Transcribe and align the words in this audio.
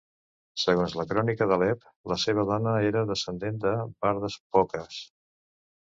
Segons 0.61 0.95
la 0.99 1.05
Crònica 1.11 1.47
d'Alep, 1.51 1.85
la 2.13 2.17
seva 2.25 2.47
dona 2.53 2.73
era 2.89 3.07
descendent 3.11 3.61
de 3.67 3.75
Bardas 4.07 4.39
Phokas. 4.47 5.03